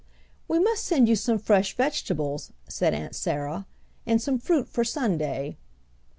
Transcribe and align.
"We 0.47 0.57
must 0.57 0.83
send 0.83 1.07
you 1.07 1.15
some 1.15 1.37
fresh 1.37 1.75
vegetables," 1.77 2.51
said 2.67 2.95
Aunt 2.95 3.13
Sarah, 3.13 3.67
"and 4.07 4.19
some 4.19 4.39
fruit 4.39 4.67
for 4.67 4.83
Sunday." 4.83 5.57